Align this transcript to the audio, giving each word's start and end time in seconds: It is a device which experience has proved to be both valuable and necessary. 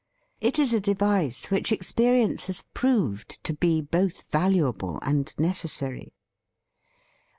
It 0.39 0.57
is 0.57 0.73
a 0.73 0.79
device 0.79 1.51
which 1.51 1.71
experience 1.71 2.47
has 2.47 2.63
proved 2.73 3.43
to 3.43 3.53
be 3.53 3.81
both 3.81 4.31
valuable 4.31 4.97
and 5.03 5.31
necessary. 5.37 6.11